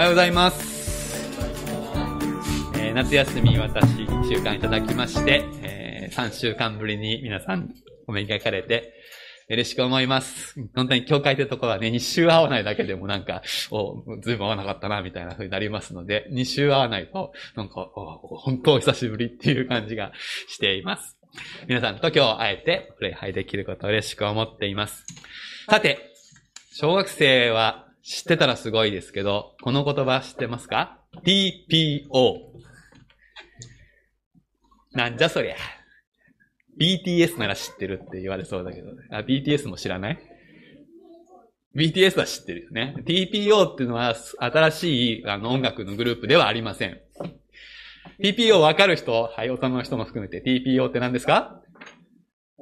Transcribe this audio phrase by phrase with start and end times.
[0.00, 1.28] おはようございます。
[2.78, 7.68] えー夏休み私1週間いただきまして、え3週間ぶりに皆さん
[8.06, 8.94] お目にかかれて
[9.50, 10.54] 嬉しく思います。
[10.74, 20.12] 本当に教会ってところはね、2週会わないだけでもなんか、お、ずいぶん会わなかったな、みたいな風になりますので、2週会わないと、なんか、お本当お久しぶりっていう感じが
[20.48, 21.18] しています。
[21.68, 25.04] 皆さんと今日会えて、礼拝できることを嬉しく思っています。
[25.68, 26.10] さて、
[26.72, 32.08] 小学生は知ってたらすごいですけど、この言葉知ってますか ?TPO。
[34.92, 35.56] なんじゃそりゃ。
[36.78, 40.18] BTS なら知ってるって言われそうだけど、ねあ、BTS も知らない
[41.76, 42.94] ?BTS は知ってるよね。
[43.06, 46.98] TPO っていうのは新しいあの音楽のグループではありません。
[48.22, 49.12] TPO わかる人？
[49.12, 51.59] はい、大人の人も含めて TPO って何ですか？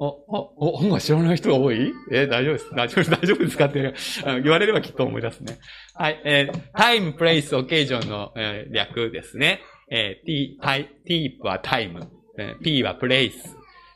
[0.00, 1.92] お、お、お、音楽知らない人が多い？
[2.12, 2.70] え大丈夫です。
[2.74, 3.10] 大丈夫です。
[3.20, 3.64] 大丈夫ですか？
[3.66, 3.94] って
[4.42, 5.58] 言われればきっと思い出すね。
[5.94, 9.60] はい、えー、time, place, occasion の、えー略ですね。
[9.90, 10.58] えー、t,
[11.06, 12.06] t は time、
[12.38, 13.32] えー p は place、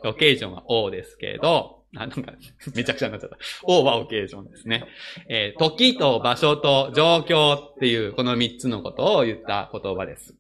[0.05, 2.33] occasion は o ですけど、あ、なんか、
[2.75, 3.37] めちゃくちゃになっちゃった。
[3.65, 4.85] o は occasion ですね。
[5.29, 10.35] えー時と場所と状況っていう、この三つのことを言った言葉です。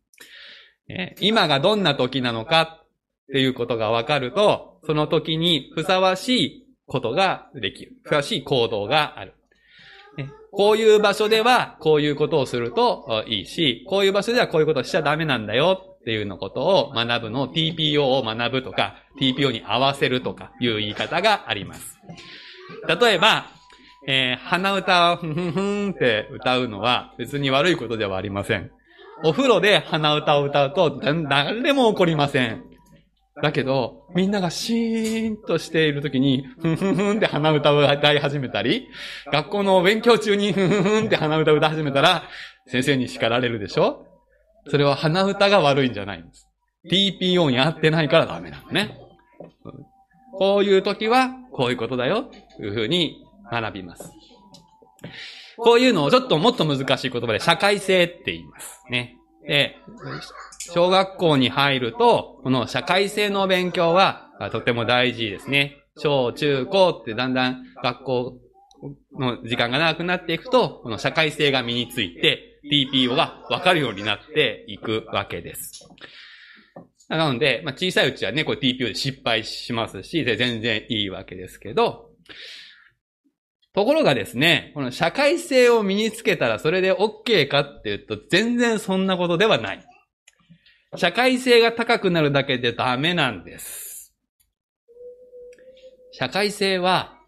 [0.89, 2.82] えー今がどんな時なのか
[3.33, 7.93] っていうことがわかると、その時にふさわしいことができる。
[8.03, 9.33] ふさわしい行動がある。
[10.51, 21.99] こういう場所ではこういうことをするといいし、こういう場所ではこういうことをしちゃダメなんだよっていうのことを学ぶの TPO を学ぶとか、TPO に合わせるとかいう言い方があります。
[22.87, 23.47] 例えば、
[24.07, 28.71] えー鼻歌をふんふんふんって歌うのは別に悪いことではありません。
[29.25, 32.72] お風呂で鼻歌を歌うと誰も怒りません。
[33.41, 38.89] だけど、みんながシーンとしているときに、ふんふんふんって鼻歌を歌い始めたり、
[39.33, 42.25] 学校の勉強中にふんふんふんって鼻歌を歌い始めたら、
[42.67, 44.07] 先生に叱られるでしょ？
[44.69, 46.47] それは鼻歌が悪いんじゃないんです。
[46.91, 48.99] TPO に合ってないからダメなのね。
[50.35, 52.23] こういう時は、こういうことだよ、
[52.57, 54.13] というふうに学びます。
[55.57, 58.83] こういうのをちょっともっと難しい言葉で社会性って言います。
[58.91, 59.17] ね。
[59.47, 59.77] で、
[60.71, 65.77] 小学校に入ると、この社会性の勉強はとても大事ですね。
[65.97, 68.39] 小、中、高ってだんだん学校
[69.19, 75.89] の時間が長くなっていくと、この社会性が身について、TPO が分かるようになっていくわけです。
[77.09, 82.11] なので、まあ、小さいうちはね、これ TPO で失敗しますし、で全然いいわけですけど、
[83.75, 89.85] ところがですね、この社会性を身につけたらそれで OK かっていうと、全然そんなことではない。
[90.97, 94.13] 社会性が高くなるだけでダメなんです。
[96.13, 97.19] 社会性は、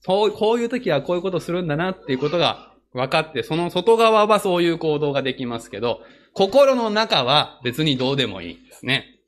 [0.00, 6.00] そう、こういう時はこういうことするんだなっていうことが分かって、その外側はそういう行動ができますけど、
[6.32, 9.20] 心の中は別にどうでもいいんですね。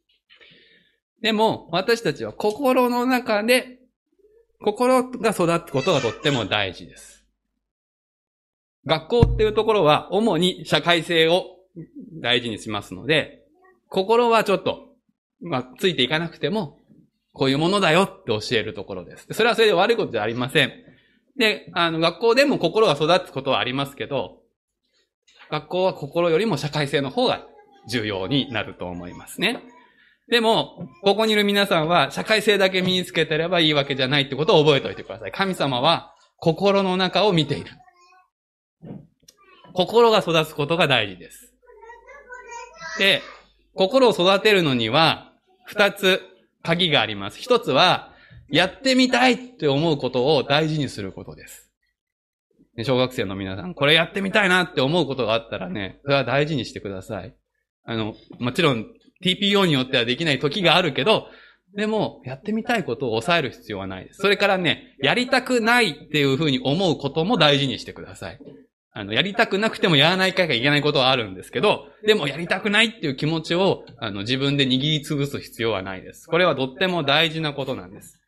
[1.20, 3.78] でも、私たちは心の中で、
[4.62, 7.26] 心が育つことがとっても大事です。
[8.86, 11.44] 学校っていうところは主に社会性を
[12.22, 13.39] 大事にしますので、
[13.90, 14.94] 心はちょっと、
[15.42, 16.78] まあ、ついていかなくても、
[17.32, 19.26] こういうものだよって教えるところです。
[19.32, 20.72] それはそれで悪いことじゃありません。
[21.36, 24.38] で、あの、学校でも心が育つことはありますけど、
[25.50, 27.46] 学校は心よりも社会性の方が
[27.88, 29.60] 重要になると思いますね。
[30.28, 35.32] でも、ここにいる皆さんは社会性だけ身につけてればいいわけじゃないってことを覚えておいてください。
[35.32, 37.70] 神様は心の中を見ている。
[39.72, 41.52] 心が育つことが大事です。
[42.98, 43.22] で、
[43.74, 45.32] 心を育てるのには、
[45.66, 46.20] 二つ
[46.62, 47.38] 鍵があります。
[47.38, 48.12] 一つは、
[48.48, 51.70] やってみたいって思うことを大事にすることです。
[52.82, 57.34] 小学生の皆さん、これやってみたいなって思うことがあったらね、それは大事にしてください。
[57.84, 58.86] あの、もちろん
[59.24, 61.28] TPO によってはできない時があるけど、
[61.76, 64.18] でも、やってみたいことを抑える必要はないです。
[64.20, 68.40] それからね、やりたくないっていうふうに思うことも大事にしてください。
[68.92, 76.26] あの、やりたくなくてもやらないかいがいけないことはあるんですけど、でもやりたくないっていう気持ちを、あの、自分で握りつぶす必要はないです。
[76.26, 78.20] これはとっても大事なことなんです。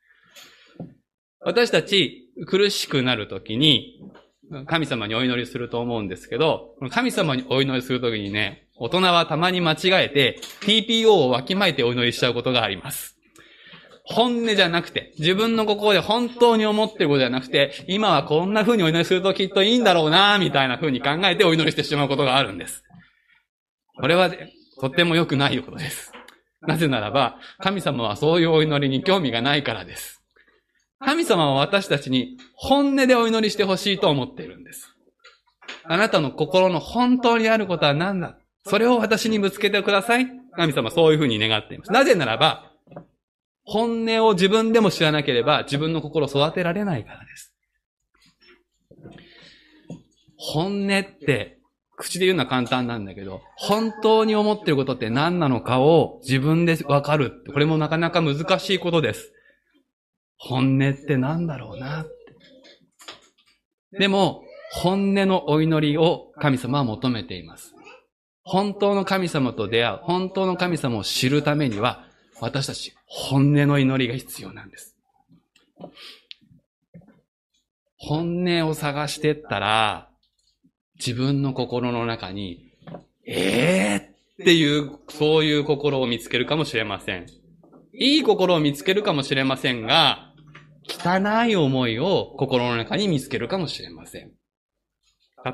[1.41, 4.01] 私たち、苦しくなるときに、
[4.67, 13.12] 神様にお祈りすると思うんですけど、神様にお祈りするときにね、大人はたまに間違えて、TPO をわきまえてお祈りしちゃうことがあります。
[14.05, 22.83] 本音じゃなくて、自分の心で本当に思ってることじゃなくて、今はこんな風にお祈りするときっといいんだろうな、みたいな風に考えてお祈りしてしまうことがあるんです。
[24.01, 24.31] これは、
[24.81, 26.13] とっても良くないことです。
[26.63, 30.23] なぜならば、神様はそういうお祈りに興味がないからです。
[31.05, 34.89] 神様は私たちに本音でお祈りしてほしいと思っているんです。
[35.85, 38.37] あなたの心の本当にあることは何だ？
[38.67, 40.29] それを私にぶつけてください。
[40.57, 41.91] 神様そういうふうに願っています。
[41.91, 42.72] なぜならば、
[43.65, 47.55] 本音を自分でも知らなければ自分の心を育てられないからです。
[50.37, 51.59] 本音って
[51.97, 57.45] 口で言うのは簡単なんだけど、本当に思ってることって何なのかを自分でわかる。
[57.53, 59.33] これもなかなか難しいことです。
[60.37, 62.11] 本音って何だろうなって。
[63.99, 64.43] でも、
[64.73, 67.75] 本音のお祈りを神様は求めています。
[68.43, 72.07] 本当の神様と出会う、本当の神様を知るためには、
[72.41, 74.97] 私たち本音の祈りが必要なんです。
[77.99, 80.09] 本音を探してったら、
[80.97, 82.73] 自分の心の中に、
[83.27, 87.27] ええー、っていう、そういう心を見つけるかもしれません。
[87.93, 90.33] いい心を見つけるかもしれませんが、
[90.89, 94.33] 汚い思いを心の中に見つけるかもしれません。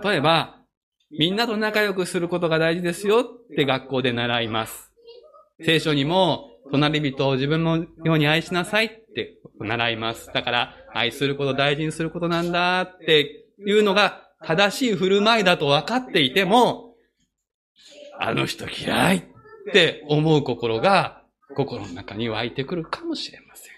[0.05, 0.63] 例えば、
[1.11, 4.93] みんなと仲良くすることが大事ですよって学校で習います。
[5.65, 10.31] 聖書にも、隣人を自分のように愛しなさいって習います。
[10.33, 16.95] だから、愛すること大事にすることなんだっていうのが正しい振る舞いだと分かっていても、
[18.19, 19.23] あの人嫌いっ
[19.73, 21.23] て思う心が
[21.57, 23.73] 心の中に湧いてくるかもしれません。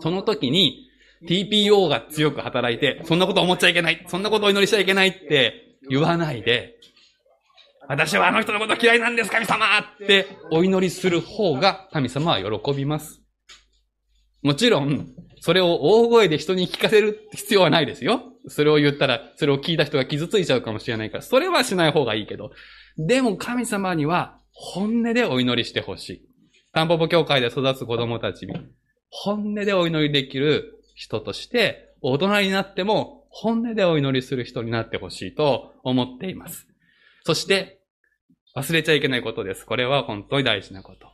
[0.00, 0.88] その時に
[1.28, 6.78] TPO が強く働いて、そんなこと思っちゃいけない、そんなことを祈りしちゃいけないって言わないで、
[7.88, 13.22] 私はあの人のこと嫌いなんです、神様ってお祈りする方が神様は喜びます。
[14.42, 15.08] もちろん、
[15.40, 18.22] それを大声で人に聞かせる必要はないですよ。
[18.48, 22.52] それを言ったら、それを聞いた人が傷ついちゃうかもしれないから、それはしない方がいいけど。
[22.98, 26.28] でも神様には本音でお祈りしてほしい。
[26.72, 28.54] タンポポ教会で育つ子供たちに、
[29.10, 36.66] 本音でお祈りできる人として、大人になっても本音でお祈りする人になってほしいと思っています。
[37.24, 37.80] そして、
[38.54, 39.64] 忘れちゃいけないことです。
[39.64, 41.08] これは本当に大事なこと。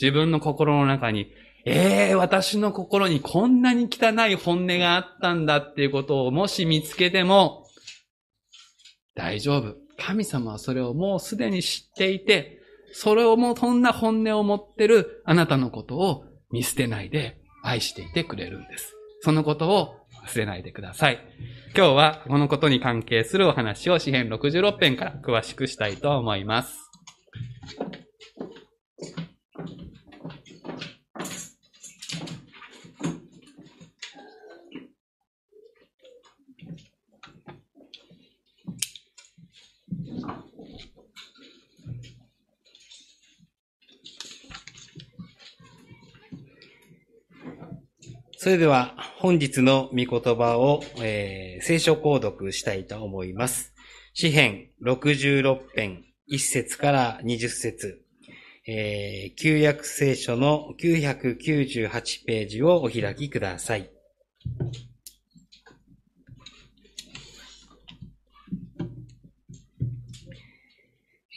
[0.00, 1.32] 自分の心の中に、
[1.64, 7.66] ええー、私の心にこんなに汚い本音があったんだっていうことをもし見つけても、
[9.14, 9.76] 大丈夫。
[9.98, 12.60] 神様はそれをもうすでに知っていて、
[12.92, 18.94] それをもうそんな本音を持ってるあなたのことを見捨てないで愛していてくれるんです。
[19.20, 19.97] そのことを
[20.28, 21.18] 忘れないでください。
[21.74, 26.88] 今日はこのことに関係するお話を詩編66編から詳しくしたいと思います。
[48.40, 53.74] それでは本日の御言葉を、えー、聖書購読したいと思います。
[54.14, 58.00] 詩編66編1節から20節、
[58.68, 63.90] えー、旧約聖書の998ページをお開きください。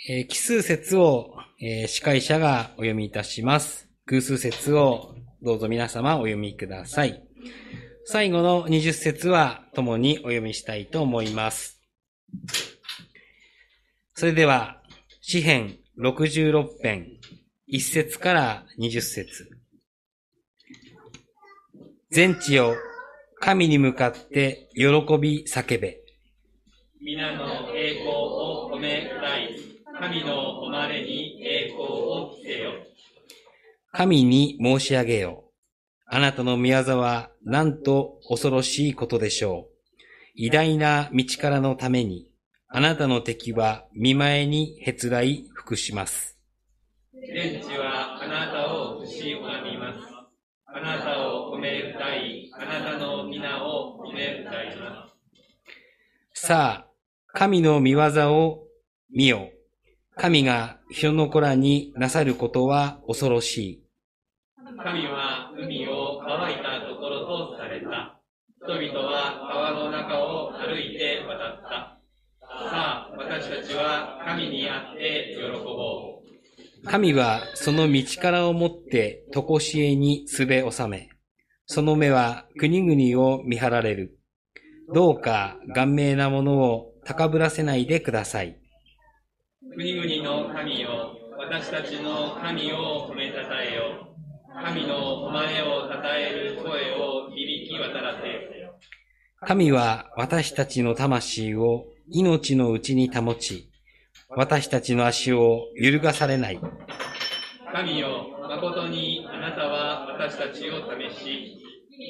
[0.08, 3.90] えー、奇数節を、えー、司会者がお読みいたします。
[4.06, 7.31] 偶数節をどうぞ皆様お読みください。
[8.12, 11.80] 最後の20節は共にお読みしたいと思います。
[14.16, 14.82] それでは、
[15.22, 17.08] 詩編66編、
[17.72, 19.50] 1節から20節
[22.10, 22.76] 全地を
[23.40, 26.02] 神に向かって喜び叫べ。
[27.00, 29.56] 皆の栄光を褒めたい。
[30.02, 32.74] 神の誉れに栄光を着せよ。
[33.94, 35.52] 神に申し上げよう。
[36.08, 39.72] あなたの宮沢なんと恐ろしいことでしょう。
[40.36, 42.28] 偉大な道からのために、
[42.68, 46.38] あなたの敵は見前にへつらい服します。
[47.14, 50.00] 天地はあなたをし拝みます。
[50.66, 55.08] あなたを褒め歌い、あなたの皆を褒め歌いま
[56.34, 56.48] す。
[56.48, 56.92] さあ、
[57.34, 58.68] 神の見業を
[59.12, 59.50] 見よ。
[60.16, 63.84] 神が人の子らになさることは恐ろしい。
[64.84, 67.01] 神は海を乾いたと。
[68.64, 71.98] 人々は川の中を歩いて渡った。
[72.70, 76.22] さあ、私たちは神にあって喜ぼ
[76.84, 76.86] う。
[76.86, 81.10] 神はその道からをもってとこしえにすべ収め、
[81.66, 84.20] その目は国々を見張られる。
[84.94, 88.60] どうか顔面なものを高ぶらせないでください。
[89.76, 94.11] 国々の神よ、私たちの神を褒めたたえよ。
[94.54, 98.28] 神の誉れを称える声を響き渡らせ
[98.60, 98.76] よ。
[99.40, 103.70] 神は私たちの魂を命のうちに保ち、
[104.30, 106.60] 私たちの足を揺るがされない。
[107.74, 111.58] 神よ、誠にあなたは私たちを試し、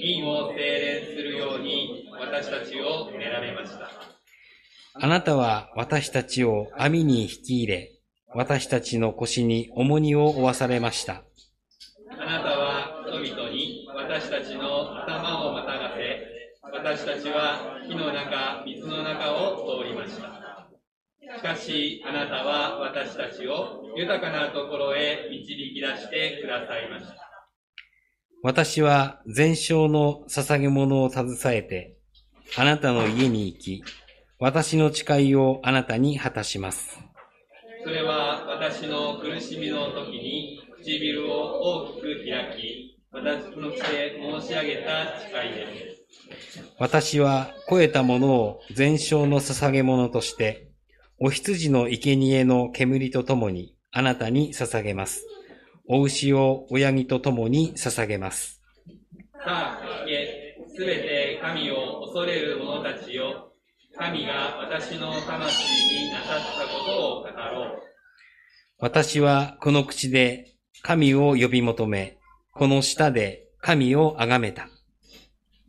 [0.04, 3.90] 銀を精錬するように私たちを練られました。
[4.94, 7.92] あなたは私たちを網に引き入れ、
[8.34, 11.24] 私たちの腰に重荷を負わされました。
[12.32, 16.22] あなたは人々に私たちの頭をまたがせ、
[16.64, 20.70] 私たちは火の中、水の中を通りました。
[21.36, 25.46] しかし、あなたは私たちを豊かなところへ導
[25.76, 27.16] き出してくださいました。
[28.44, 31.98] 私は全焼の捧げ物を携えて、
[32.58, 33.84] あなたの家に行き、
[34.40, 36.98] 私の誓いをあなたに果たします。
[37.84, 46.64] それは私の苦しみの時に唇を大きく開き、私の口で申し上げた誓いです。
[46.80, 50.70] 私は肥えたものを全焼の捧げ物として、
[51.20, 55.28] お羊の生贄の煙とともにあなたに捧げます。
[55.88, 58.60] お牛を親木とともに捧げます。
[59.34, 63.52] さあ、聞け、すべて神を恐れる者たちよ。
[63.96, 67.82] 神が私の魂になさったことを語ろう。
[68.80, 70.51] 私はこの口で
[70.84, 72.18] 神を呼び求め、
[72.52, 74.68] この舌で神を崇めた。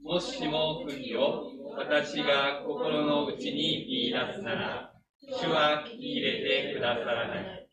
[0.03, 1.45] もしも国を
[1.77, 4.93] 私が心の内に見出すなら、
[5.39, 7.69] 主は聞き入れてくださらない。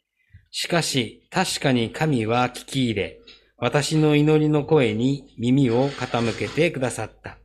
[0.52, 3.20] しかし、確かに神は聞き入れ、
[3.58, 7.38] 私の祈りの声に耳を傾けてくださった。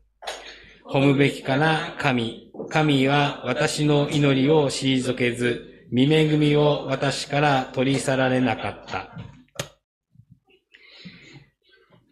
[0.87, 2.53] 褒むべきかな神。
[2.69, 9.17] 神は私の祈りを退けず、見恵みを私から取り去られなかった。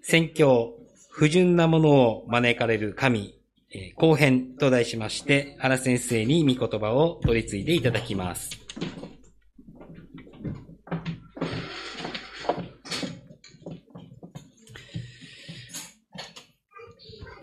[0.02, 0.74] 宣教、
[1.10, 3.38] 不純なものを招かれる神、
[3.70, 8.50] え後編と題しまして、原先生に御言葉を取り継いでいただきます。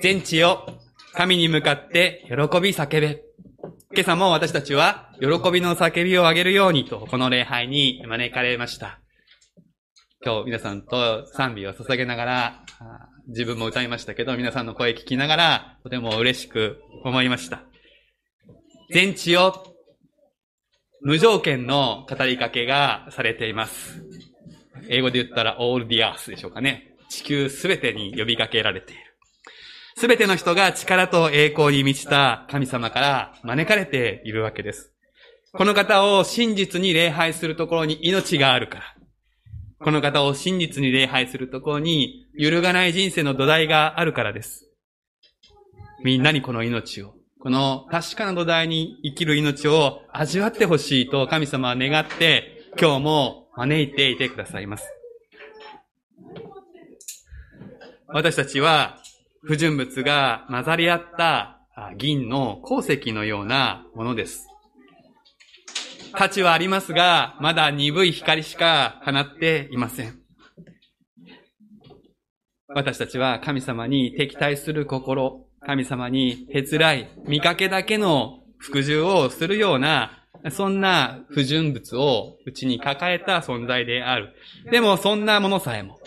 [0.02, 0.80] 全地よ、
[1.14, 3.24] 神に向かって喜び叫べ。
[3.94, 9.00] 今朝も私たちは喜びの叫びを上げるようにと、この礼拝に招かれました。
[10.22, 12.66] 今日皆さんと賛美を捧げながら、
[13.28, 17.62] 自分も歌いましたけど、皆さんの声聞きながら、とても嬉しく思いました。
[18.92, 19.76] 全地よ、
[21.02, 24.04] 無条件の語りかけがされています。
[24.90, 26.98] 英語で言ったら all the earth でしょうかね。
[27.08, 29.02] 地球すべてに呼びかけられている。
[29.96, 34.92] すべての人が力と栄光に満ちた神様から招かれているわけです。
[35.54, 38.99] この方を真実に礼拝するところに命があるから。
[39.82, 44.70] この方を真実に礼拝するところに揺るがない人生の土台があるからです。
[46.04, 54.86] みんなにこの命を、この確かな土台に生きる命を味わってほしいと神様は願って今日も招いていてくださいます。
[58.08, 58.98] 私たちは
[59.44, 61.62] 不純物が混ざり合った
[61.98, 64.49] 銀の鉱石のようなものです。
[66.14, 70.20] 価値はありますが、まだ鈍い光しか放っていません。
[72.68, 80.12] 私たちは神様に敵対する心、神様にへつらい、見かけだけの服従をするような、
[80.52, 84.34] そんな不純物をうちに抱えた存在である。
[84.72, 86.00] でもそんなものさえも、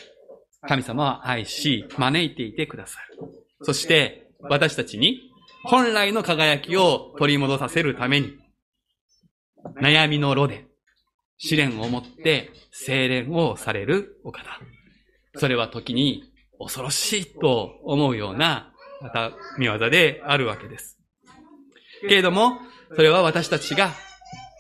[0.69, 3.29] 神様は愛し、招いていてくださる。
[3.63, 5.21] そして、私たちに
[5.65, 8.33] 本来の輝きを取り戻させるために、
[9.81, 10.67] 悩みの炉で、
[11.39, 14.45] 試練をもって精錬をされるお方。
[15.37, 16.25] それは時に
[16.59, 20.99] 恐ろしいと思うような、また見業であるわけです。
[22.03, 22.59] けれども、
[22.95, 23.91] それは私たちが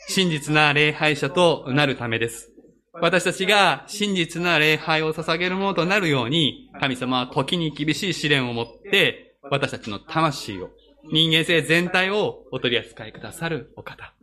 [0.08, 2.50] 真実な礼拝者となるためです。
[2.94, 10.70] 私たちが真実な礼拝を捧げるものとなるように、神様は時に厳しい試練をもって、私たちの魂を、
[11.12, 14.14] 人間性全体をお取り扱いくださるお方。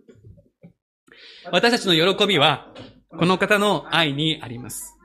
[1.46, 2.68] 私たちの喜びは、
[3.10, 4.98] この方の愛にあります。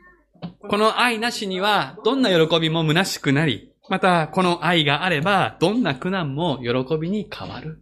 [0.68, 7.80] この愛なしには、どんな喜びも虚しくなり、また、この愛があれば、どんな苦難も喜びに変わる。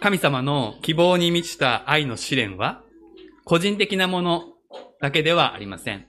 [0.00, 2.82] 神様の希望に満ちた愛の試練は、
[3.44, 4.44] 個人的なもの
[5.00, 6.06] だけではありません。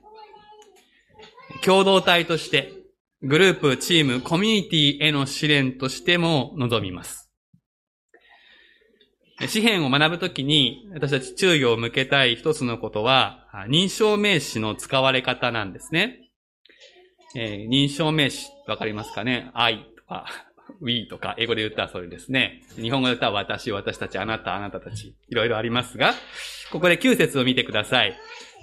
[1.63, 2.73] 共同体として、
[3.21, 7.29] グループ、チーム、コミュニティへの試練としても望みます。
[9.47, 16.29] 詩篇を学ぶときに、私たち注意を向けたい一つのことは、認証名詞の使われ方なんですね。
[17.35, 20.25] えー、認証名詞、わかりますかね ?I とか、
[20.81, 22.63] we とか、英語で言ったらそれですね。
[22.75, 26.13] 日本語で言ったら私、私たち、あなた、あなたたち、いろいろありますが、
[26.71, 28.17] ここで9節を見てください。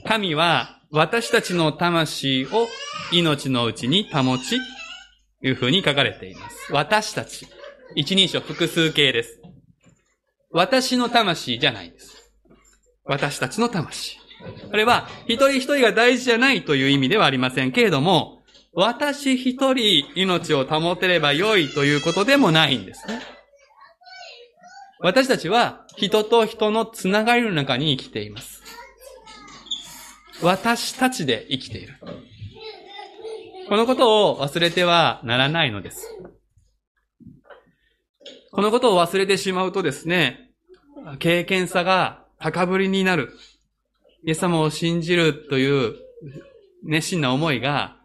[0.07, 2.69] 神は私たちの魂を
[3.13, 4.61] 命のうちに保ち、
[5.43, 6.73] いうふうに書かれています。
[6.73, 7.47] 私たち。
[7.95, 9.41] 一人称複数形です。
[10.51, 12.33] 私の魂じゃないんです。
[13.05, 14.19] 私たちの魂。
[14.71, 23.21] これは、一人一人が大事じゃないという意味ではありませんけれども、私一人命を保てれば良いということでもないんですね。
[25.01, 28.63] 私たちは人と人のつながりの中に生きています。
[30.43, 31.95] 私たちで生きている。
[33.69, 36.17] このことを忘れてはならないのです。
[38.53, 40.51] このことを忘れてしまうとですね、
[41.19, 43.33] 経験さが高ぶりになる。
[44.25, 45.95] イエス様を信じるという
[46.85, 47.97] 熱心な思いが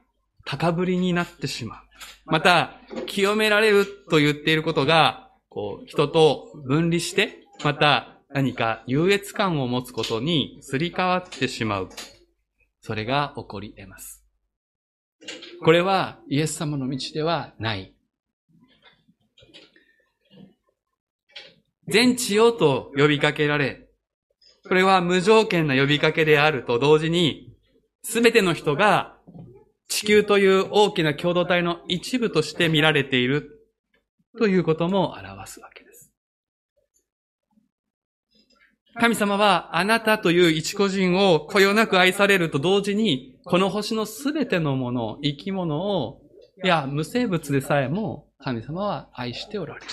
[0.46, 1.80] 高ぶりになってしまう。
[2.26, 2.74] また、
[3.08, 11.90] 清められると言っていることが、こう、人と分離して、また何か優越感を持つことにすり替わってしまう。
[12.82, 14.24] それが起こり得ます。
[15.64, 17.94] これはイエス様の道ではない。
[21.88, 23.88] 全地よと呼びかけられ、
[24.68, 27.54] これは無条件な呼びかけであると同時に、
[28.04, 29.18] すべての人が
[29.88, 33.68] 地球という大きな共同体の一部として見られている
[34.38, 36.12] ということも表すわけです。
[39.00, 46.22] 神様はあなたという一個人をこよなく愛されると同時に、この星のすべてのもの、生き物を、
[46.64, 49.88] いや、無生物でさえも神様は愛しておられる。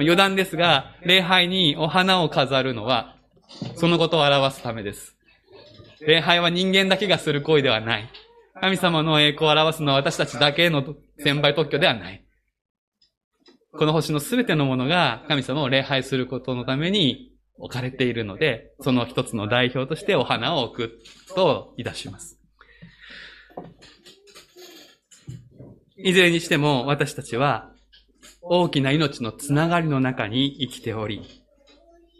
[0.00, 3.16] 余談ですが、礼拝にお花を飾るのは、
[3.76, 5.16] そのことを表すためです。
[6.00, 8.10] 礼拝は人間だけがする行為ではない。
[8.60, 10.84] 神様の栄光を表すのは私たちだけの
[11.18, 12.24] 先輩特許ではない。
[13.72, 21.02] この星のすべてのものが神様を礼拝することのために置かれているので、その一つの代表としてお花を置く
[21.34, 22.38] といたします。
[25.96, 27.70] いずれにしても私たちは
[28.42, 31.22] 大きな命のつながりの中に生きており、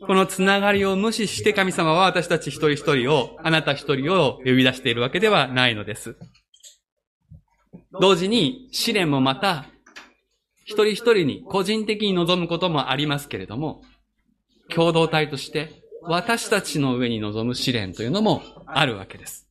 [0.07, 6.17] このつながりを無視して神様は私たち一人一人を、あなた一人を呼び出しているわけではないのです。
[8.01, 9.67] 同時に試練もまた、
[10.65, 13.83] 一人一人に個人的に望むこともありますけれども、
[14.73, 19.49] 共同体として私たちの上に望む試練というのもあるわけです。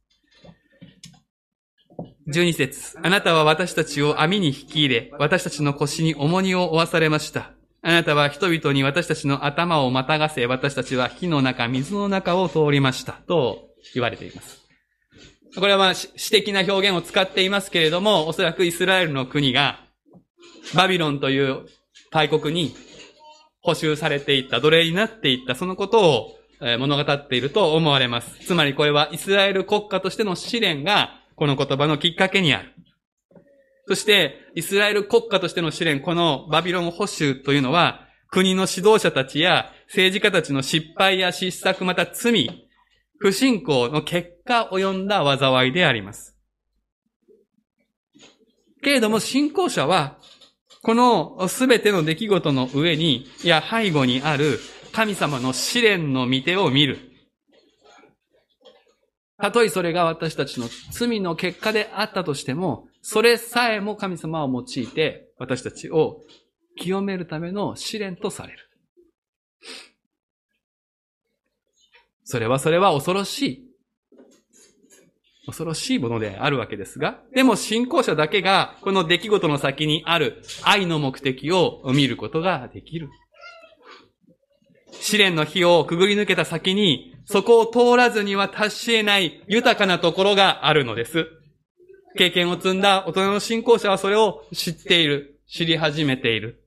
[2.28, 7.52] 12節あなたは私たちを網に引き入れ、私たちの腰に重荷を負わされました。
[7.82, 13.14] あなたは人々に私たちの頭をまたがせ、私たちは火の中、水の中を通りました。
[13.28, 14.62] と言われています。
[15.56, 19.80] これはまあ、詩的な表現を使っていますけれども、おそらくイスラエルの国が、
[20.74, 21.66] バビロンという
[22.10, 22.74] 大国に
[23.64, 26.38] 補修されていった、奴隷になっていった、そのことを
[26.80, 28.46] 物語っていると思われます。
[28.46, 32.74] つまりこれはイスラエル国家としての試練が、この言葉のきっかけにある。
[33.88, 42.68] そして、イスラエル国家としての試練、このバビロン保守というのは、国の指導者たちや政治家たちの失敗や失策、また罪、
[43.20, 46.36] 不信仰の結果及んだ災いであります。
[48.82, 50.18] けれども信仰者は、
[50.84, 54.60] このすべての出来事の上に、いや背後にある
[54.92, 57.00] 神様の試練の御手を見る。
[59.38, 66.22] たとえそれが私たちの罪の結果であったとしても、それさえも神様を用いて私たちを
[66.76, 68.60] 清めるための試練とされる。
[72.26, 73.73] それはそれは恐ろしい。
[75.46, 83.10] 恐ろしいものであるわけですが、でも信仰者だけがこの出来事の先にある愛の目的を見ることができる。
[84.92, 91.28] 試練の火をくぐり抜けた先に、そこを通らずには達し得ない豊かなところがあるのです。
[92.18, 95.40] 経験を積んだ大人の信仰者はそれを知っている。
[95.46, 96.64] 知り始めている。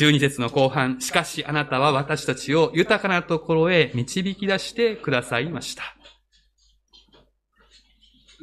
[0.00, 5.93] 12節の後半、しかしあなたは私たちを豊かなところへ導き出してくださいました。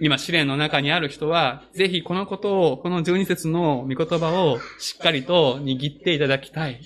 [0.04, 6.82] 今、試練の中にある人は、ぜひこのことを、この12節の御言葉をしっかりと握っていただきたい。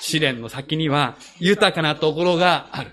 [0.00, 2.90] 試練の先には豊かなところがある。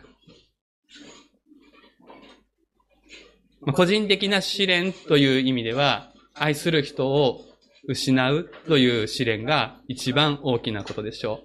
[3.74, 7.41] 個人的な試練という意味では、愛する人を
[7.88, 11.41] 失うという試練が一番大きなことでしょ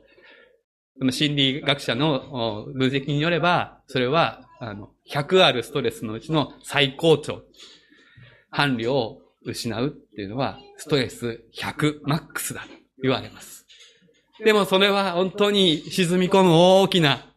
[1.01, 7.43] う心理学者の分析によれば、それは、あの、100あるストレスのうちの最高潮。
[8.51, 12.69] 伴侶を失うっていうのは、ストレス100マックスだと
[13.03, 13.67] 言われます。
[14.45, 17.33] でもそれは本当に沈み込む大きな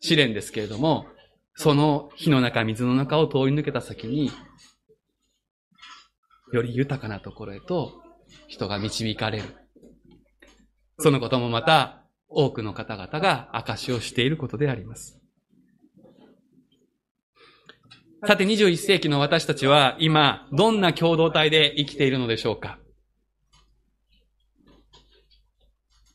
[0.00, 1.06] 試練ですけれども、
[1.54, 4.30] その火の中、水の中を通り抜けた先に、
[6.52, 7.92] より豊かなところへと
[8.46, 9.44] 人が導かれる。
[10.98, 15.23] そのこともまた多くの方々が証しをしていることであります。
[18.26, 22.78] さて21世紀の私たちは今どんな共同体で生きているのでしょうか？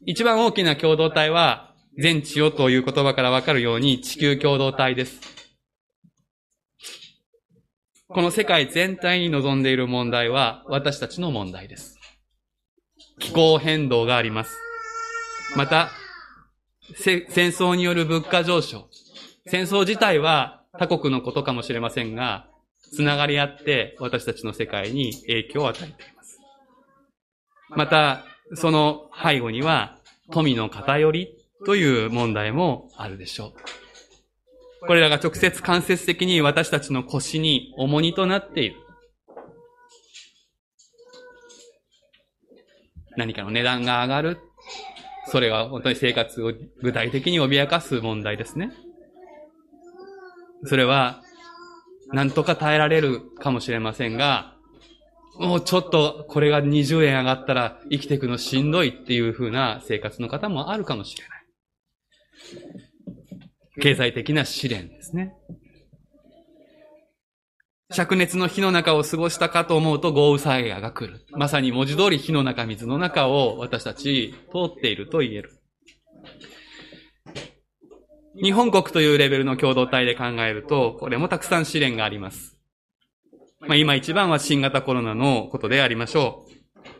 [0.08, 5.20] 一番大きな共同体は全地よという言葉からわかるように地球共同体です。
[8.08, 12.00] この世界全体に望んでいる問題は私たちの問題です。
[13.20, 14.58] 気候変動があります。
[15.56, 15.92] また、
[16.96, 18.90] 戦争による物価上昇。
[19.46, 22.48] 戦争自体は他国のことかもしれませんが、
[22.82, 26.40] つながり合って私たちの世界に影響を与えています。
[27.70, 29.98] また、その背後には
[30.32, 33.54] 富の偏りという問題もあるでしょう。
[34.88, 38.76] これらが直接間接的に私たちの腰に重荷となっている。
[43.18, 44.38] 何かの値段が上がる。
[45.28, 48.72] それは本当に生活を具体的に脅かす問題ですね。
[50.66, 51.22] それは、
[52.12, 54.56] なんとか耐えられるかもしれませんが、
[55.40, 61.40] もうちょっとこれが20円上がったら生きていくのしんどいっていう風な生活の方もあるかもしれない。
[63.82, 65.34] 経済的な試練ですね。
[67.92, 71.26] 灼熱の火の中を過ごしたかと思うと豪雨災害が来る。
[71.32, 75.59] まさに文字通り火の中、水の中を私たち通っていると言える。
[78.42, 82.56] 日本国というレベルの共同体で考えると、これもたくさん試練があります。
[83.60, 86.46] まあ、今一番は新型コロナのことでありましょ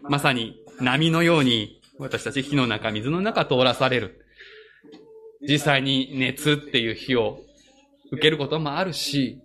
[0.04, 0.10] う。
[0.10, 4.26] まさに波のように私たち火の中、水の中通らされる。
[5.42, 7.40] 実際に熱っていう火を
[8.12, 9.42] 受けることもあるし、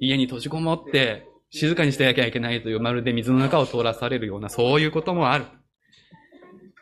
[0.00, 5.44] 家に閉じこもって静かにしてなきゃいけないというまるで水の中を通らされるようなそういうこともある。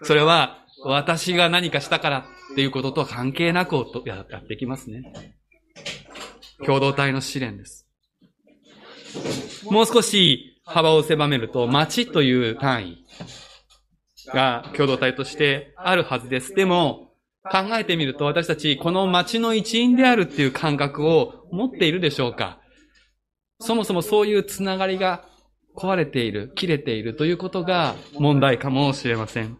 [0.02, 5.34] それは私が何かしたからっていうことと関係なくやってきますね。
[6.64, 7.88] 共同体の試練です。
[9.64, 13.06] もう少し幅を狭めると、町という単位
[14.28, 16.54] が共同体としてあるはずです。
[16.54, 17.10] でも、
[17.50, 22.58] 考えてみると私たちこの町の一員であるっていう感覚を持っているでしょうか
[23.60, 25.26] そもそもそういうつながりが
[25.76, 29.58] 壊れている、切れているということが問題かもしれません。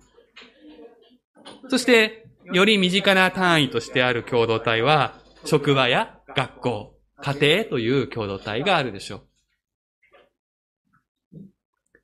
[1.68, 9.26] そして、より身近な単位としてある共同体は、職場や学校、家庭という共同体があるでしょう。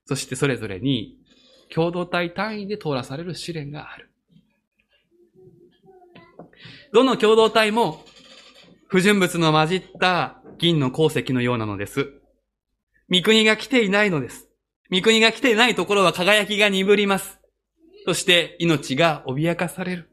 [0.07, 1.17] そしてそれぞれに
[1.73, 4.11] 共同体単位で通らされる試練がある。
[6.93, 8.05] どの共同体も
[8.89, 12.11] 不純物の混じった銀の鉱石のようなのです。
[13.09, 14.49] 三国が来ていないのです。
[14.91, 17.39] 三国が来ていないところは輝きが鈍ります。
[18.05, 20.10] そして命が脅かされる。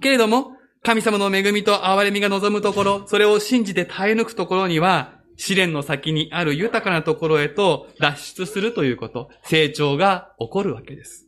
[0.00, 11.26] けれども、神様の恵みと憐れみが望むところ、それを信じて耐え抜くところには、試練の先にある豊かなところへと脱出するということ、成長が起こるわけです。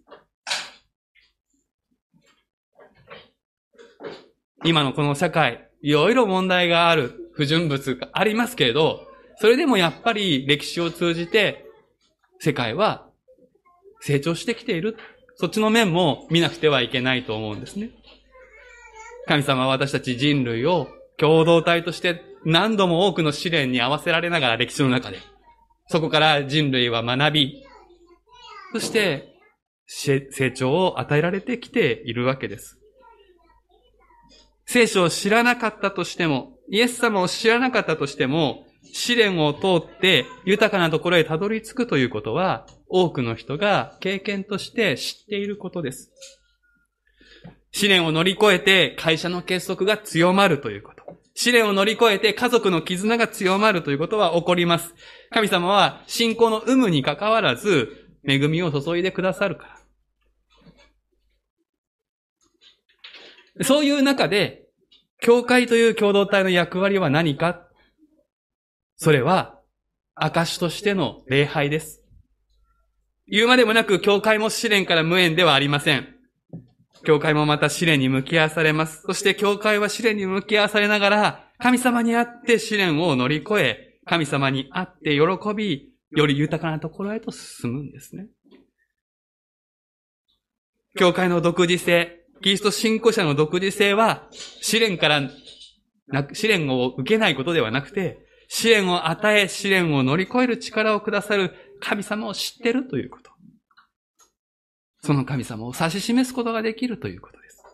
[4.65, 9.07] 今のこの社会、いろいろ問題がある不純物がありますけれど、
[9.41, 11.65] それでもやっぱり歴史を通じて
[12.41, 13.07] 世界は
[14.01, 14.97] 成長してきている。
[15.37, 17.91] そっちの面も見なくてはいけないと思うんですね。
[19.29, 20.89] 神様は私たち人類を
[21.19, 25.19] 共同体として何度も多くの試練に合わせられながら歴史の中で、
[25.89, 27.65] そこから人類は学び、
[28.73, 29.35] そして
[29.87, 32.79] 成長を与えられてきているわけです。
[34.65, 46.13] 聖書を知らなかったとしても、イエス様を知らなかったとしても、試練を通って豊かなところへたどり着くということは、多くの人が経験として知っていることです。
[47.71, 51.17] 試練を乗り越えて会社の結束が強まるということ。
[51.35, 54.95] 試練を乗り越えて家族の絆が強まるということは起こります。
[55.31, 59.79] 神様は信仰の有無に関わらず恵みを注いでくださるか
[63.59, 63.65] ら。
[63.65, 64.67] そういう中で、
[65.21, 67.67] 教会という共同体の役割は何か？
[68.97, 69.61] それは、
[70.15, 72.05] 証としての礼拝です。
[73.27, 76.18] 言うまでもなく、教会も試練から無縁ではありません。
[77.05, 79.03] 教会もまた試練に向き合わされます。
[79.07, 88.29] そして教会は試練に向き合わされながら、神様にあって試練を乗り越え、神様にあって喜び、より豊かなところへと進むんですね。
[90.97, 95.31] 教会の独自性、キリスト信仰者の独自性は、試練から、
[96.33, 103.28] 試練を受けないことではなくて、試練を与え、試練を乗り越える力をくださる神様を知ってるということ。
[105.03, 107.65] その神様を指し示すことができるということです。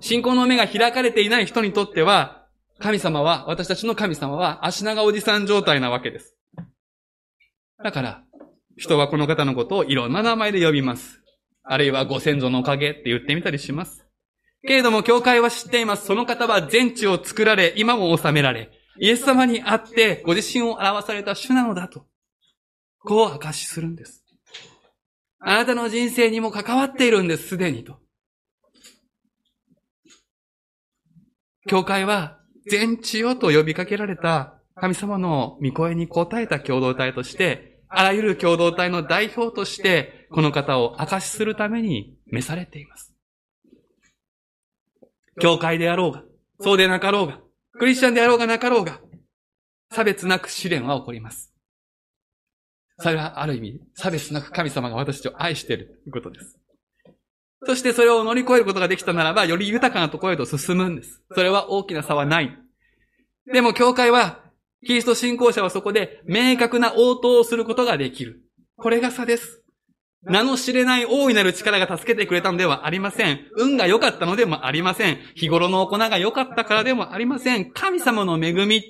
[0.00, 2.46] 信仰の目が開かれていない人にとっては、
[2.78, 6.36] 神様は、私たちの神様は足長おじさん状態なわけです。
[7.82, 8.22] だから、
[8.76, 11.22] 人はこの方のことをいろんな名前で呼びます。
[11.62, 14.06] あるいはご先祖のおかげって言ってみたりします。
[14.62, 16.06] けれども、教会は知っています。
[16.06, 22.06] その方は全地を作られ、今も治められ、イエス様に会ってご自身を表された主なのだと、
[22.98, 24.25] こう証しするんです。
[25.48, 28.00] あなたの人生にも関わっているんです、すでにと。
[31.68, 43.14] 教会は全地よと呼びかけられた神様の御声に応えた共同体として、あらゆる共同体の代表として、この方を証しするために召されています。
[45.40, 46.24] 教会であろうが、
[46.58, 47.38] そうでなかろうが、
[47.78, 49.00] クリスチャンであろうがなかろうが、
[49.92, 51.55] 差別なく試練は起こります。
[52.98, 56.58] それはある意味、差別なく神様が私たちを愛しているということです。
[57.66, 61.22] そしてそれを乗り越えることができたならば、より豊かなところへと進むんです。
[61.34, 62.56] それは大きな差はない。
[63.52, 64.40] でも教会は
[64.84, 68.42] キリスト信仰者はそこで明確な応答をすることができる。
[68.76, 69.62] これが差です。
[70.22, 73.40] 名の知れない大いなる力が助けてくれたのではありません。
[73.56, 75.18] 運が良かったのでもありません。
[75.34, 77.72] 日頃の行いが良かったからでもありません。
[77.72, 78.82] 神様の恵み、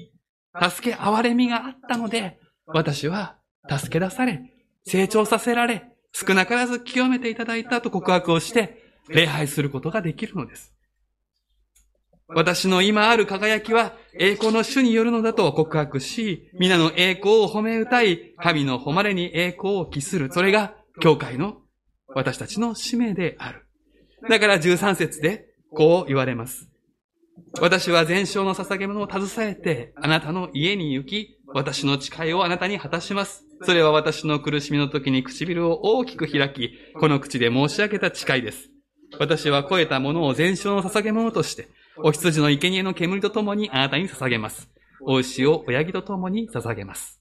[0.61, 3.36] 助け、憐れみがあったので、私は
[3.69, 4.43] 助け出され、
[4.85, 10.73] 成長させられ、少なからず清めていただいたと告白をして、礼拝することができるのです。
[12.29, 20.33] 私の今ある輝きは栄光の主によるのだと告白し、皆の栄光を褒め歌い、神の誉れに栄光を期する。
[20.33, 21.59] それが、教会の
[22.09, 23.67] 私たちの使命である。
[24.29, 26.69] だから13節で、こう言われます。
[27.61, 33.46] 私は全焼の捧げ物を携えて、あなたの家に行き、私の誓いをあなたに果たします。
[33.63, 38.71] それは私の苦しみの時に唇を大きく開き、この口で申し上げた誓いです。
[39.19, 44.69] 私は超えたものを全焼の捧げ物として、お羊の生贄の煙とともにあなたに捧げます。
[45.01, 47.21] お牛を親木とともに捧げます。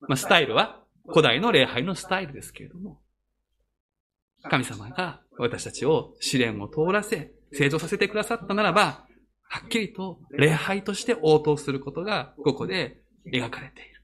[0.00, 3.00] まあ、スタイルは古代の礼拝のスタイルですけれども、
[4.44, 9.04] 神様が私たちを試練を通らせ、成長させてくださったならば、
[9.48, 13.00] はっきりと礼拝として応答することがここで
[13.32, 13.95] 描かれている。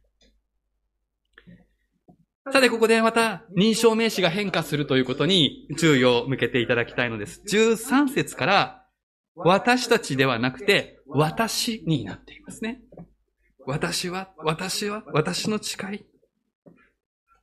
[2.50, 7.40] さて、ここでまた認証名詞が変化するということに注意を向けていただきたいのです。
[7.48, 8.82] 13節から
[9.34, 12.80] 私たちではなくて、私になっていますね。
[13.64, 16.04] 私は、私は、私の誓い。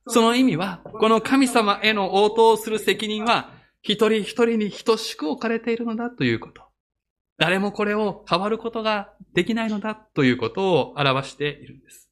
[0.06, 6.62] その意味は、この神様への応答をする責任は、一人一人に等しく置かれているのだということ。
[7.38, 12.10] 誰もこれを変わることができないのだということを表しているんです。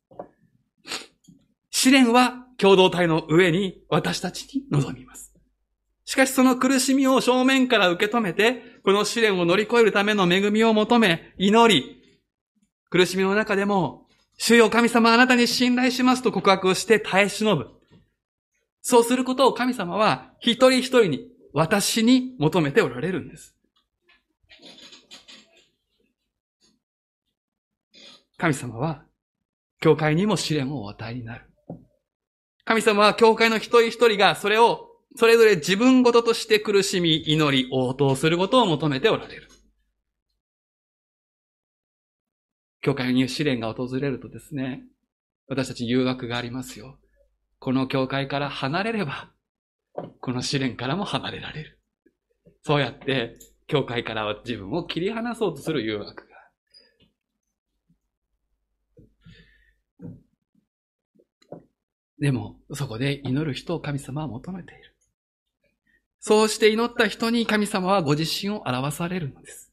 [1.71, 5.33] 試練は共同体の上に私たちに臨みます。
[6.05, 12.03] しかしその苦しみを正面から受け止めて、この試練を乗り越えるための恵みを求め、祈り、
[12.91, 14.07] 苦しみの中でも、
[14.39, 17.69] 主よ神様あなたに信頼しますと告白をして耐え忍ぶ。
[18.81, 23.55] そうすることを神様は一人一人に、私に求めておられるんです。
[28.39, 29.05] 神様は、
[29.81, 31.45] 教会にも試練をお与えになる。
[32.69, 39.49] 神様は教会の一人一人がそれをそれぞれ自分ごととして苦しみ、祈り、応答することを求めておられる。
[42.83, 44.83] 教会に試練が訪れるとですね、
[45.49, 46.99] 私たち誘惑がありますよ。
[47.59, 49.31] この教会から離れれば、
[50.21, 51.81] この試練からも離れられる。
[52.63, 56.29] そうやって、教会からは自分を切り離そうとする誘惑が。
[62.19, 64.95] でも、そこで祈る人を神様は求めている。
[66.21, 69.73] そうして祈った人に神様はご自身を表されるのです。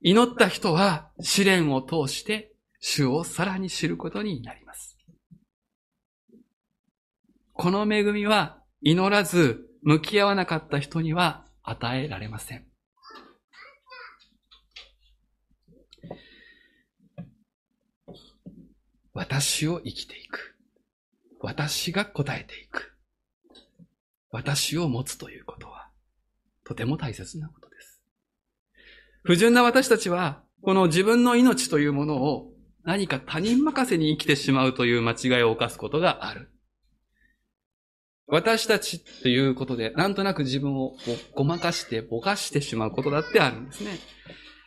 [0.00, 4.96] 祈った人は試練を通して主をさらに知ることになります。
[7.52, 12.66] この恵みは祈らず向き合わなかった人には与えられません。
[19.12, 20.57] 私を生きていく。
[21.40, 22.94] 私が答えていく。
[24.30, 25.88] 私を持つということは、
[26.64, 28.02] とても大切なことです。
[29.22, 32.52] 不純な私たちは、この自分の命というものを
[32.84, 36.50] 何か他人任せに生きてしまうという間違いを犯すことがある。
[38.26, 40.96] 私たちっていうことで、なんとなく自分を
[41.34, 43.98] ごまかしてぼかしてしまうことだってあるんですね。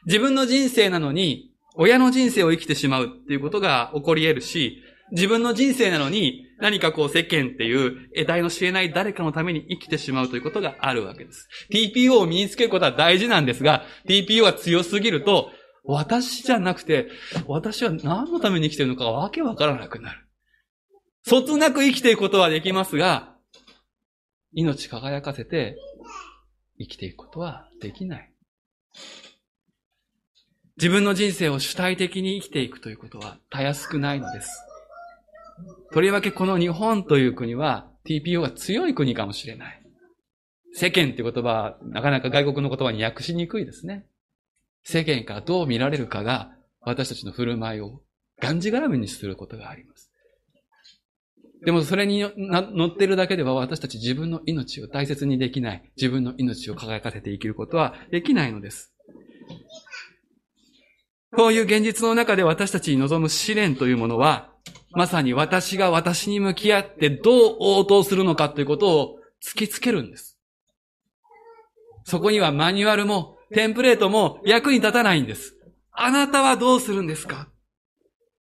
[0.07, 4.81] 自分の人生なのに、親の人生を生きてしまうっていうことが起こり得るし、
[5.11, 11.49] 自分の人生なのに何かこう世間っていう得体の知れない誰かのために生きてしまうということがあるわけです。
[11.71, 15.49] TPO を身につけることは大事なんですが、TPO が強すぎると、
[15.83, 17.09] 私じゃなくて、
[17.47, 20.27] 私は何のために生きてるのかわけわからなくなる。
[21.23, 23.35] そつなく生きていくことはできますが、
[24.53, 25.77] 命輝かせて
[26.77, 28.31] 生きていくことはできない。
[30.77, 34.70] 自分の人生を主体的に生きていくということはたやすくないのです。
[35.93, 39.81] とりわけこの日本という国は TPO が強い国かもしれない。
[40.73, 44.05] 世間って言葉はなかなか外国の言葉に訳しにくいですね。
[44.83, 48.01] 世間からどう見られるかが私たちの振る舞いを
[48.39, 50.11] がんじがらめにすることがあります。
[51.63, 55.91] でもそれに乗ってるだけでは私たち自分の命を大切にできない。
[55.95, 58.91] 自分の命を輝かせて生きることはできないのです。
[61.33, 64.50] こういう現実の中で私たちに望む試練というものは、
[64.93, 70.37] まさに私が私に向き合ってどう応答するのかということを突きつけるんです。
[72.03, 75.55] そこにはマニュアルもテンプレートも役に立たないんです。
[75.91, 77.47] あなたはどうするんですか？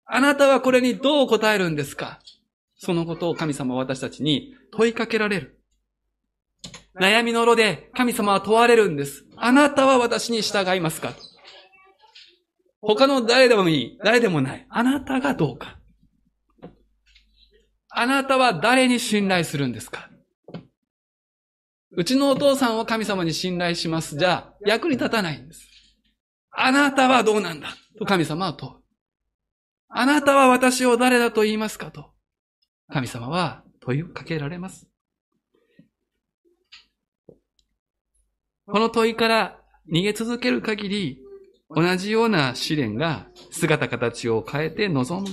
[0.06, 2.19] あなたはこれにどう答えるんですか？
[2.78, 5.60] そのことを神様は私たちに問いかけられる。
[7.00, 9.26] 悩みの炉で神様は問われるんです。
[9.38, 11.13] あなたは私に従いますか？
[12.82, 14.65] 他の誰でもいい、誰でもない。
[14.69, 15.78] あなたがどうか。
[17.97, 20.10] あなたは誰に信頼するんですか？
[21.91, 24.17] うちのお父さんは神様に信頼します。
[24.17, 25.65] じゃあ、役に立たないんです。
[26.51, 27.69] あなたはどうなんだ？
[27.97, 28.71] と神様は問う。
[29.88, 31.89] あなたは私を誰だと言いますか？
[31.89, 32.12] と。
[32.91, 34.88] 神様は問いをかけられます。
[38.67, 41.19] この問いから逃げ続ける限り、
[41.69, 45.27] 同じような試練が姿形を変えて臨む。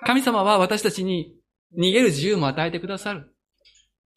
[0.00, 1.32] 神様は私たちに
[1.76, 3.34] 逃げる自由も与えてくださる。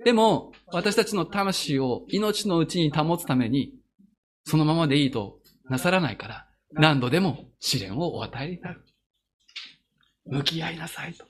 [0.03, 3.73] でも、私たちの魂を命のうちに保つために、
[4.45, 8.85] そのままでいいとなさらないから、何度でも試練をお与えになる。
[10.25, 11.25] 向き合いなさいと。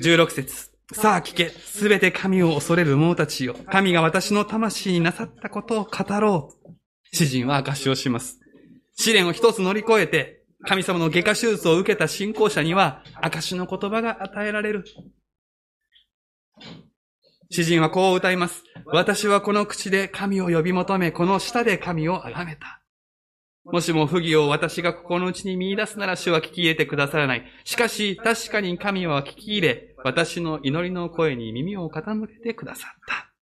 [0.00, 3.54] 16節さあ聞け、すべて神を恐れる者たちよ。
[3.70, 6.70] 神が私の魂になさったことを語ろう。
[7.12, 8.40] 詩人は証しをします。
[8.94, 14.84] 試練を一つ乗り越えて、神様の外科手術を受けた信仰者には、証の言葉が与えられる。
[17.50, 18.62] 詩人はこう歌います。
[18.86, 22.82] 私はこの口で神を呼び求め、この舌で神を崇めた。
[23.64, 27.44] もしも不義を私が心の内に見出すなら主は聞き入れてくださらない。
[27.64, 33.32] しかし、確かに神は聞き入れ、私の祈りの声に耳を傾けてくださった。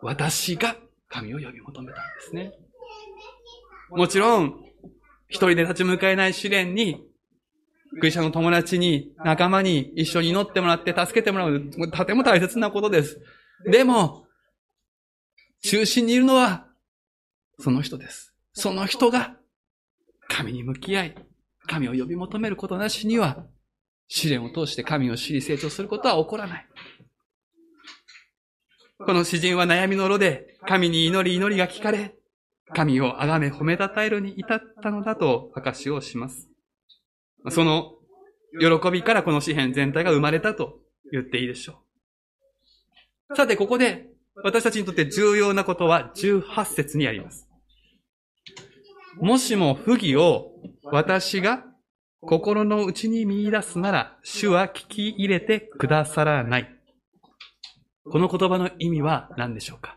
[0.00, 0.76] 私が
[1.08, 2.52] 神を呼び求めたんですね。
[3.90, 4.71] もちろん、
[5.32, 7.02] 一人で立ち向かえない試練に、
[7.98, 13.20] クリスチャンの友達に、仲間に一緒に祈ってもらって助けてもらう、とても大切なことです。
[13.64, 14.26] でも、
[15.62, 16.66] 中心にいるのは、
[17.58, 18.34] その人です。
[18.52, 19.36] その人が、
[20.28, 21.14] 神に向き合い、
[21.66, 23.46] 神を呼び求めることなしには、
[24.08, 26.68] 試練を通して神を知り成長することは起こらない。
[28.98, 32.14] この詩人は悩みの炉で、神に祈り祈りが聞かれ、
[32.74, 36.48] 神を崇め褒めたたえるに至ったのだと証しをします。
[37.50, 37.94] その
[38.60, 40.78] 喜びからこの詩篇全体が生まれたと
[41.10, 41.82] 言っていいでしょ
[43.30, 43.36] う。
[43.36, 44.08] さて、ここで
[44.44, 47.48] 私たちにとって重要なことは18節にあります。
[49.20, 50.52] もしも不義を
[50.84, 51.64] 私が
[52.20, 56.78] 心の内に見出すなら、主は聞き入れてくださらない。
[58.04, 59.96] この言葉の意味は何でしょうか？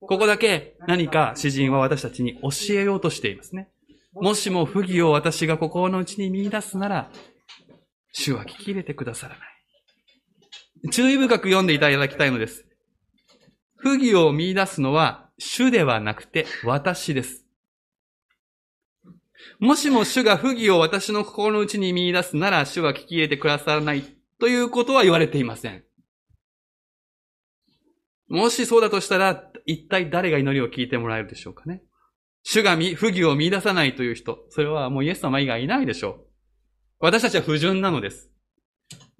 [0.00, 3.68] ここだけ何か詩人は私たちに教えようとしていますね。
[4.14, 7.10] もしも不義を私が心の内に見出すなら、
[8.12, 10.90] 主は聞き入れてくださらない。
[10.90, 12.64] 注意深く読んでいただきたいのです。
[13.76, 17.44] 不義を見出すのは主ではなくて私です。
[19.58, 24.04] もしも主が不義を私の心の内に見出すなら主は聞き入れてくださらない
[24.38, 25.84] ということは言われていません。
[28.28, 31.82] もしそうだとしたら、一体誰が祈りを聞いてもらえるでしょうかね。
[32.42, 36.26] 主が不義を見出さないという人、それはもうイエス様以外いないでしょう。
[36.98, 38.30] 私たちは不純なのです。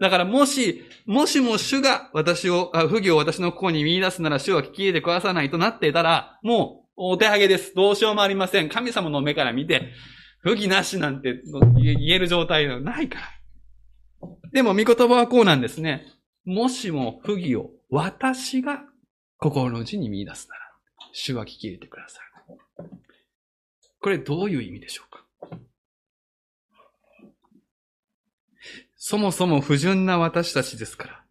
[0.01, 7.75] だからもし、もしも主が私を、あ不義を私の心に見出すなら主は聞き入れてくださないとなっていたら、もうお手上げです。
[7.75, 8.69] どうしようもありません。
[8.69, 9.93] 神様の目から見て、
[10.41, 11.43] 不義なしなんて
[11.77, 14.29] 言える状態はないから。
[14.53, 16.07] でも、御言葉はこうなんですね。
[16.45, 18.83] もしも不義を私が
[19.41, 20.61] 心の内に見出すなら、
[21.13, 22.25] 主は聞き入れてください。
[24.01, 25.25] これどういう意味でしょうか？
[28.97, 31.25] そもそも不純な私たちですから。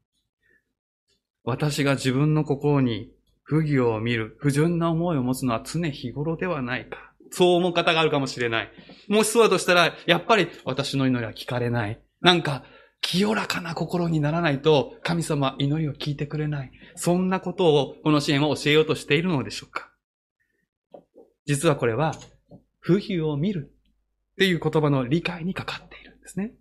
[1.43, 3.11] 私が自分の心に
[3.43, 7.13] 不義を見る、不純な思いを持つのは常日頃ではないか。
[7.31, 8.71] そう思う方があるかもしれない。
[9.07, 11.99] もしそうだとしたら、やっぱり私の祈りは聞かれない。
[12.21, 12.63] なんか、
[13.01, 16.71] 清らかな心にならないと、神様は祈りを聞いてくれない。
[16.95, 19.89] そんなことを、この支援を教えようとしているのでしょうか。
[21.45, 22.13] 実はこれは、
[22.79, 23.71] 不義を見る
[24.33, 26.53] っていう言葉の理解にかかっているんですね。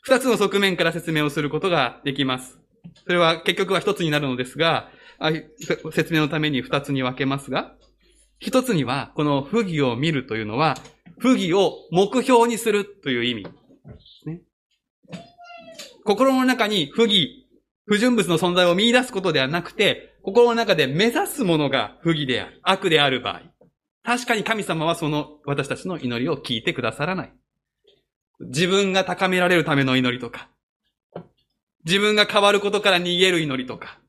[0.00, 2.58] 二つの側面から説明をすることができます。
[3.04, 4.90] それは結局は一つになるのですが、
[5.92, 7.76] 説明のために二つに分けますが、
[8.38, 10.76] 一つには、この不義を見るというのは、
[11.18, 13.46] 不義を目標にするという意味。
[16.04, 17.48] 心の中に不義、
[17.86, 23.42] 不純物の存在を見出すことではなくて、心の中で目指すものが不義である、悪である場合、
[24.04, 27.32] 確かに神様はその私たちの祈りを聞いてくださらない。
[28.40, 30.48] 自分が高められるための祈りとか、
[31.84, 34.00] 自分が変わることから逃げる祈りとか、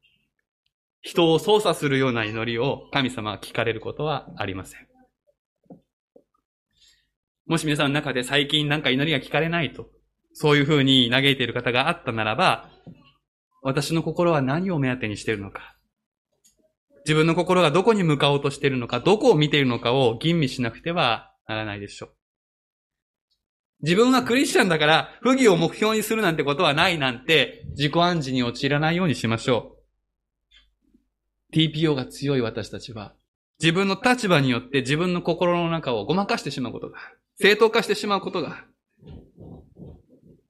[1.02, 4.88] 人を操作するような祈りを神様は聞かれることはありません。
[7.46, 9.90] もし皆さんの中で最近なんか祈りが聞かれないと、
[10.34, 12.70] そういうふうに嘆いている方があったならば、
[13.62, 15.78] 私の心は何を目当てにしているのか、
[17.06, 22.10] 自分の心がどこに向かおうとしているのか、どこを見ているのかを吟味しなくてはならないでしょう。
[23.84, 29.78] 自分はクリスチャンだから、不義を目標にするなんてことはないなんて、自己暗示に陥らないようにしましょ
[31.52, 31.56] う。
[31.56, 33.14] TPO が強い私たちは、
[33.60, 36.98] 自分の立場によって自分の心の中をごまかしてしまうことが、
[37.42, 38.66] 正当化してしまうことが、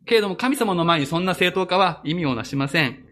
[0.06, 3.04] けれども神様の前にそんな正当化は意味をなしません。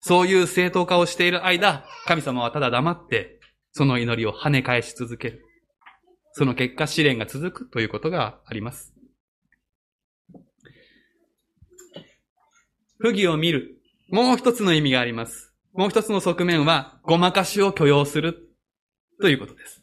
[0.00, 3.40] そういう正当化をしている間、神様はただ黙って、
[3.72, 5.44] その祈りを跳ね返し続ける。
[6.32, 8.94] その結果、試練が続くということがあります。
[12.98, 13.80] 不義を見る。
[14.08, 15.52] もう一つの意味があります。
[15.72, 18.50] もう一つの側面は、ごまかしを許容する。
[19.20, 19.79] ということです。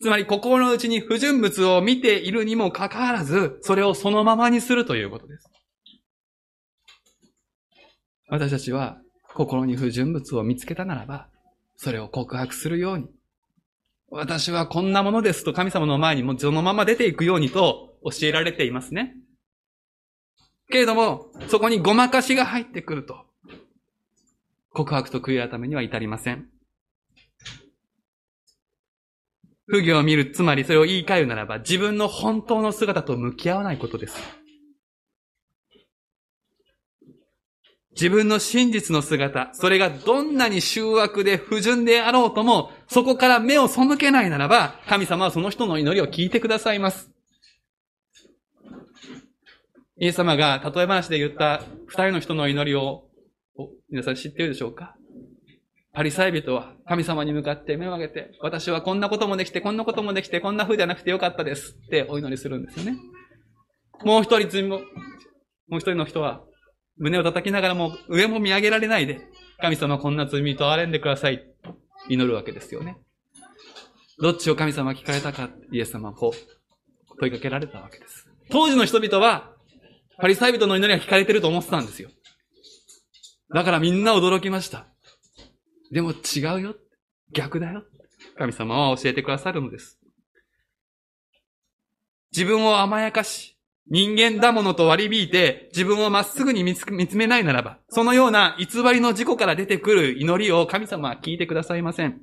[0.00, 5.50] つまり、心の内に不純物を見ているにもかかわらず、それをそのままにするということです。
[8.28, 8.98] 私たちは、
[9.34, 11.28] 心に不純物を見つけたならば、
[11.76, 13.06] それを告白するように。
[14.08, 19.16] 私はこんなものですと神様の前にもそのまま出ていくようにと教えられていますね。
[20.70, 23.26] けれども、そこにごまかしが入ってくると、
[24.70, 26.48] 告白と悔い改めには至りません。
[29.66, 34.16] 不義を見る、つまりそれを言い換えるならば、自分の本当の姿と向き合わないことです。
[37.92, 47.10] 自分の真実の姿、それがどんなに醜悪で不純であろうとも、そこから目を背けないならば、神様はその人の祈りを聞いてくださいます。
[49.98, 53.08] イエス様が例え話で言った二人の人の祈りを、
[53.88, 54.95] 皆さん知っているでしょうか？
[55.96, 62.98] パリサイ人は神様に向かって目を上げて、私はこんなこともできて、こんなこともできて、こんな風じゃなくてよかったですってお祈りするんですよね。
[64.04, 64.80] もう一人罪も、
[65.68, 66.42] もう一人の人は
[66.98, 69.22] 胸を叩きながらも上も見上げられないで、
[69.58, 71.42] 神様こんな罪に問われんでください。
[72.10, 72.98] 祈るわけですよね。
[74.20, 78.28] どっちを神様聞かれたか、イエス様はこう問いかけられたわけです。
[78.50, 79.54] 当時の人々は、
[80.18, 82.10] パリサイ人の祈りが聞かれてると思ってたんですよ。
[83.54, 84.88] だからみんな驚きました。
[85.90, 86.76] でも違うよ。
[87.32, 87.84] 逆だよ。
[88.38, 89.98] 神様は教えてくださるのです。
[92.32, 93.56] 自分を甘やかし、
[93.88, 102.20] 人間だものと割り引いて、自分をまっすぐに見つめないならば、そのような偽りの事故から出てくる祈りを神様は聞いてくださいません。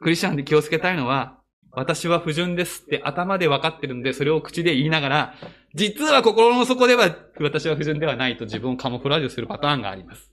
[0.00, 5.34] クリスチャンで気をつけたいのは、私は不純ですって頭で分かってるんで、それを口で言いながら、
[5.74, 10.32] 実は心の底では私は不純ではないと自分をカモフラージュするパターンがあります。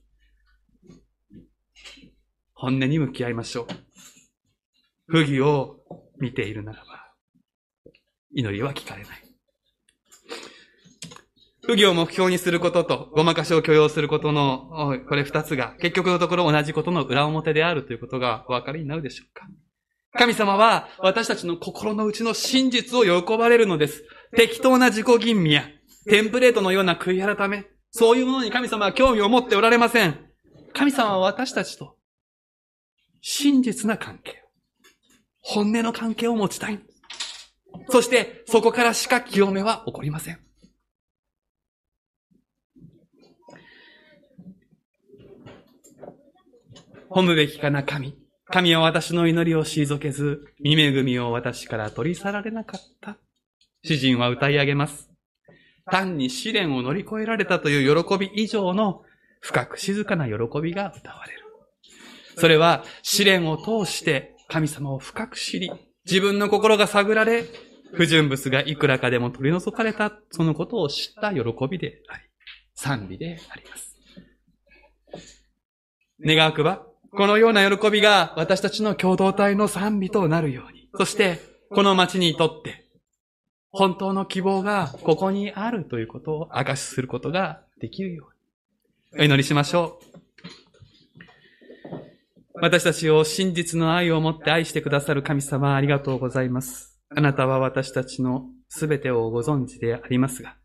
[2.63, 3.67] 本音に向き合いましょう。
[5.07, 5.81] 不義を
[6.17, 7.11] 見ているならば、
[8.33, 9.23] 祈りは聞かれない。
[11.65, 19.45] 不義を目標にすることと、ごまかしを許容することの、これ二つが、結局のところ同じことの裏表であるということがお分かりになるでしょうか。
[20.13, 24.05] 神様は私たちの心の内の真実を喜ばれるのです。
[24.37, 25.65] 適当な自己吟味や、
[26.07, 30.17] テンプレートのような悔い改め、そういうものに神様は興味を持っておられません。
[30.73, 31.97] 神様は私たちと
[33.25, 34.43] 真実な関係、
[35.39, 36.79] 本音の関係を持ちたい。
[37.89, 40.39] そして、そこからしか清めは起こりません。
[47.09, 48.13] 褒むべきかな神。
[48.47, 53.15] 神は私の祈りを退けず、見恵みを私から取り去られなかった。
[53.85, 55.09] 詩人は歌い上げます。
[55.89, 59.03] 単に試練を乗り越えられたという喜び以上の
[59.39, 61.42] 深く静かな喜びが歌われる。
[62.37, 65.71] それは試練を通して神様を深く知り、
[66.05, 67.45] 自分の心が探られ、
[67.93, 72.23] 不純物がいくらかでも取り除かれた、そのことを知った喜びであり、
[72.75, 73.95] 賛美であります。
[76.25, 82.85] 願わくば、このような喜びが私たちの共同体の賛美となるように、そして、この町にとって、
[83.71, 88.29] 本当の希望がここにあるということを証しすることができるよ
[89.13, 89.23] うに。
[89.23, 90.12] お祈りしましょう。
[92.55, 96.99] 私たちを真実の愛を持って愛してくださる神様ありがとうございます。
[97.09, 100.55] あなたは私たちのすべてをご存知でありますが、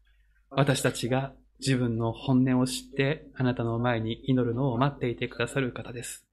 [0.51, 6.27] 私たちが自分の本音を知ってあなたの前に祈るのを待っていてくださる方です。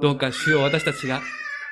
[0.00, 1.20] どうか主よ私たちが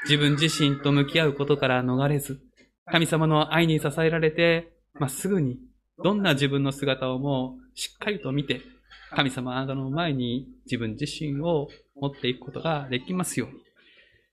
[0.05, 2.41] 自分自身と向き合うことから逃れず、
[2.87, 5.59] 神様の愛に支えられて、まっすぐに
[6.03, 8.63] どんな自分の姿をもしっかりと見て、
[9.11, 11.69] 神様あなたの前に自分自身を
[12.01, 13.69] 持っていくことができますように。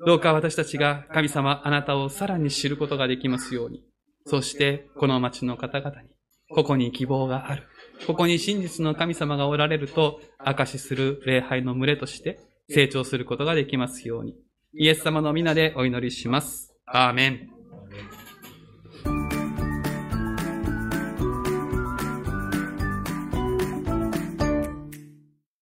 [0.05, 3.83] どうか私たちが神様あなたをさらに知ることができますように。
[4.25, 6.09] そしてこの町の方々に、
[6.49, 7.63] ここに希望がある。
[8.07, 12.39] ここに真実の神様がおられると証しする礼拝の群れとして
[12.69, 14.35] 成長することができますように。
[14.73, 16.73] イエス様の皆でお祈りします。
[16.85, 17.54] アーメン。